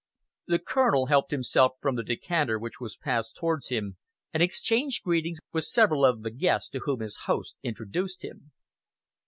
[0.47, 3.97] The Colonel helped himself from the decanter which was passed towards him
[4.33, 8.51] and exchanged greetings with several of the guests to whom his host introduced him.